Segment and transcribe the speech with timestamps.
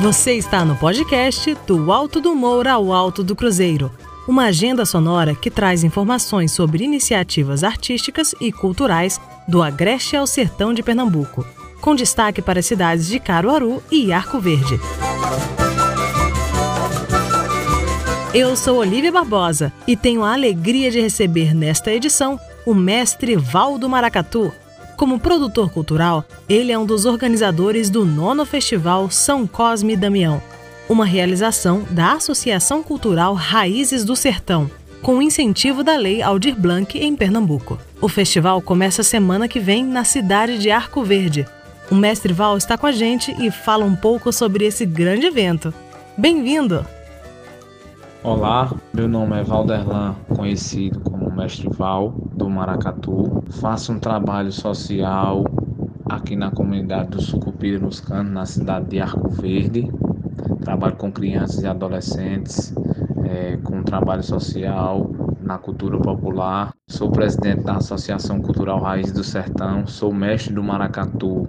[0.00, 3.90] Você está no podcast Do Alto do Moura ao Alto do Cruzeiro,
[4.28, 10.72] uma agenda sonora que traz informações sobre iniciativas artísticas e culturais do Agreste ao Sertão
[10.72, 11.44] de Pernambuco,
[11.80, 14.78] com destaque para as cidades de Caruaru e Arco Verde.
[18.32, 23.88] Eu sou Olivia Barbosa e tenho a alegria de receber nesta edição o mestre Valdo
[23.88, 24.52] Maracatu,
[24.98, 30.42] como produtor cultural, ele é um dos organizadores do nono Festival São Cosme e Damião,
[30.88, 34.68] uma realização da Associação Cultural Raízes do Sertão,
[35.00, 37.78] com incentivo da Lei Aldir Blanc em Pernambuco.
[38.00, 41.46] O festival começa semana que vem na cidade de Arco Verde.
[41.88, 45.72] O mestre Val está com a gente e fala um pouco sobre esse grande evento.
[46.16, 46.84] Bem-vindo!
[48.24, 53.44] Olá, meu nome é Valderlan, conhecido como Mestre Val, do Maracatu.
[53.48, 55.44] Faço um trabalho social
[56.04, 59.88] aqui na comunidade do Sucupira nos Canos, na cidade de Arco Verde.
[60.62, 62.74] Trabalho com crianças e adolescentes,
[63.24, 65.08] é, com trabalho social
[65.40, 66.72] na cultura popular.
[66.88, 71.48] Sou presidente da Associação Cultural Raiz do Sertão, sou mestre do Maracatu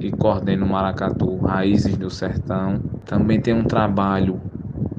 [0.00, 2.80] e coordeno o Maracatu Raízes do Sertão.
[3.04, 4.40] Também tenho um trabalho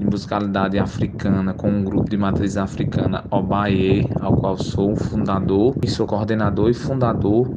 [0.03, 5.89] em musicalidade africana com um grupo de matriz africana Obaye, ao qual sou fundador e
[5.89, 7.49] sou coordenador e fundador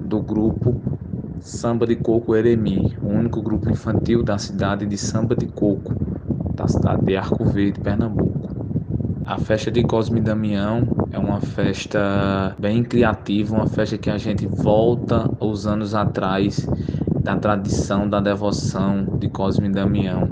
[0.00, 0.80] do grupo
[1.40, 5.94] Samba de Coco Eremi, o único grupo infantil da cidade de Samba de Coco,
[6.54, 8.46] da cidade de Arco Verde, Pernambuco.
[9.26, 14.16] A festa de Cosme e Damião é uma festa bem criativa, uma festa que a
[14.16, 16.66] gente volta os anos atrás
[17.22, 20.28] da tradição da devoção de Cosme e Damião.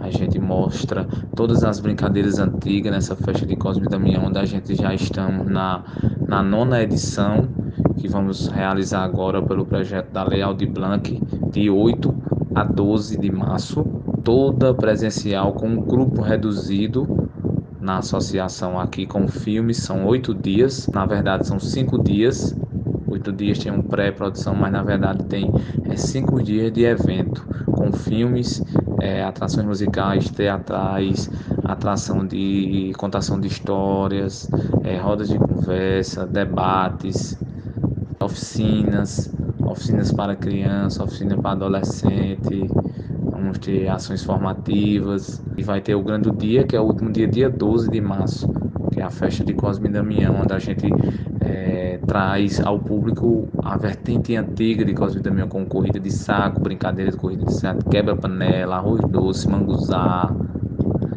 [0.00, 4.44] A gente mostra todas as brincadeiras antigas nessa festa de Cosme e Damião, onde a
[4.44, 5.84] gente já estamos na,
[6.26, 7.48] na nona edição,
[7.96, 12.14] que vamos realizar agora pelo projeto da Lei Aldir Blanc, de 8
[12.54, 13.84] a 12 de março,
[14.24, 17.28] toda presencial com um grupo reduzido
[17.80, 22.54] na associação aqui com filmes, são oito dias, na verdade são cinco dias,
[23.06, 25.50] oito dias tem um pré-produção, mas na verdade tem
[25.84, 28.62] é, cinco dias de evento com filmes,
[29.00, 31.30] é, atrações musicais, teatrais,
[31.64, 34.48] atração de contação de histórias,
[34.84, 37.38] é, rodas de conversa, debates,
[38.20, 42.68] oficinas, oficinas para criança, oficina para adolescente,
[43.22, 45.42] vamos ter ações formativas.
[45.56, 48.48] E vai ter o grande dia, que é o último dia, dia 12 de março,
[48.92, 50.86] que é a festa de Cosme e Damião, onde a gente
[51.40, 57.10] é, traz ao público a vertente antiga de Cosme Damião, com corrida de saco, brincadeira
[57.10, 60.34] de corrida de saco, quebra-panela, arroz doce, manguzá,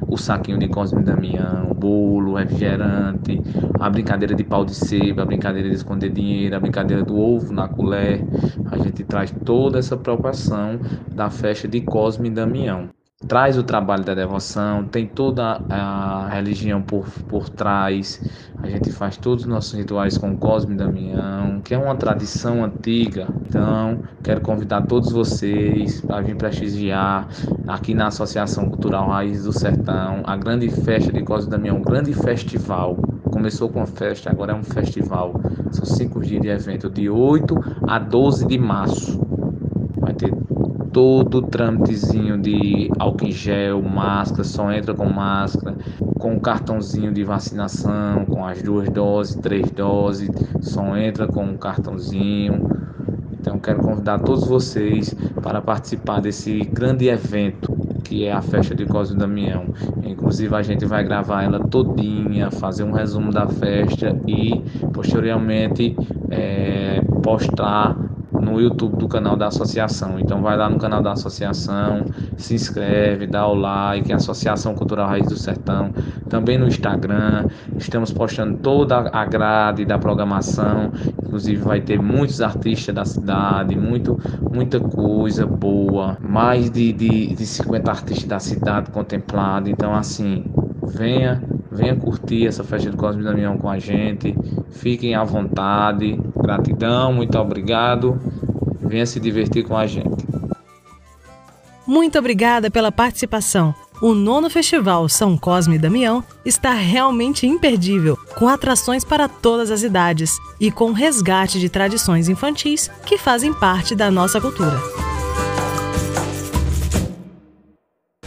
[0.08, 3.42] o saquinho de Cosme Damião, bolo, refrigerante,
[3.80, 7.54] a brincadeira de pau de seba, a brincadeira de esconder dinheiro, a brincadeira do ovo
[7.54, 8.24] na colher.
[8.72, 10.80] A gente traz toda essa preocupação
[11.14, 12.90] da festa de Cosme Damião
[13.28, 18.22] traz o trabalho da devoção, tem toda a religião por, por trás.
[18.62, 22.64] A gente faz todos os nossos rituais com Cosme e Damião, que é uma tradição
[22.64, 23.28] antiga.
[23.48, 27.28] Então, quero convidar todos vocês para vir prestigiar
[27.68, 31.82] aqui na Associação Cultural Raiz do Sertão a grande festa de Cosme e Damião, um
[31.82, 32.96] grande festival.
[33.32, 35.40] Começou com a festa, agora é um festival.
[35.72, 37.56] São cinco dias de evento, de 8
[37.88, 39.20] a 12 de março.
[39.98, 40.41] Vai ter
[40.92, 45.76] todo o trâmitezinho de álcool em gel, máscara, só entra com máscara,
[46.20, 50.30] com o cartãozinho de vacinação, com as duas doses, três doses,
[50.62, 52.70] só entra com o cartãozinho.
[53.32, 57.82] Então quero convidar todos vocês para participar desse grande evento
[58.12, 59.68] que é a festa de Cosme Damião.
[60.04, 65.96] Inclusive a gente vai gravar ela todinha, fazer um resumo da festa e posteriormente
[66.30, 68.11] é, postar
[68.52, 70.20] no YouTube do canal da associação.
[70.20, 72.06] Então vai lá no canal da associação,
[72.38, 75.92] se inscreve, dá o like, Associação Cultural Raiz do Sertão,
[76.30, 77.48] também no Instagram.
[77.78, 80.92] Estamos postando toda a grade da programação,
[81.24, 84.20] inclusive vai ter muitos artistas da cidade, muito,
[84.54, 89.70] muita coisa boa, mais de, de, de 50 artistas da cidade contemplados.
[89.70, 90.44] Então assim,
[90.84, 94.36] venha Venha curtir essa festa do Cosme Damião com a gente.
[94.72, 96.20] Fiquem à vontade.
[96.36, 98.20] Gratidão, muito obrigado.
[98.82, 100.28] Venha se divertir com a gente.
[101.88, 103.74] Muito obrigada pela participação.
[104.02, 109.84] O nono Festival São Cosme e Damião está realmente imperdível, com atrações para todas as
[109.84, 114.80] idades e com resgate de tradições infantis que fazem parte da nossa cultura.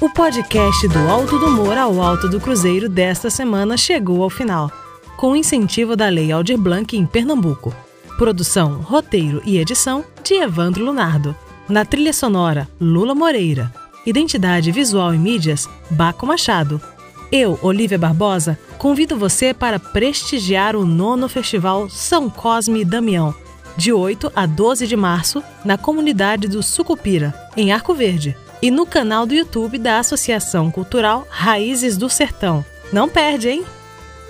[0.05, 4.71] O podcast do Alto do Moura ao Alto do Cruzeiro desta semana chegou ao final,
[5.17, 7.75] com incentivo da Lei Aldir Blanc em Pernambuco.
[8.19, 11.35] Produção, roteiro e edição de Evandro Lunardo.
[11.67, 13.73] Na trilha sonora, Lula Moreira.
[14.05, 16.79] Identidade Visual e Mídias, Baco Machado.
[17.33, 23.35] Eu, Olivia Barbosa, convido você para prestigiar o nono Festival São Cosme e Damião,
[23.75, 28.87] de 8 a 12 de março, na comunidade do Sucupira, em Arco Verde, e no
[28.87, 32.65] canal do YouTube da Associação Cultural Raízes do Sertão.
[32.91, 33.67] Não perde, hein?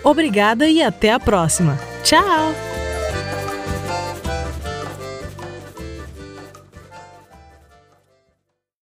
[0.02, 1.78] Obrigada e até a próxima.
[2.02, 2.73] Tchau!